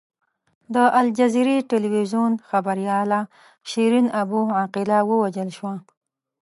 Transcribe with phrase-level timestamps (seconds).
[0.75, 3.19] د الجزیرې ټلویزیون خبریاله
[3.69, 5.73] شیرین ابو عقیله ووژل شوه.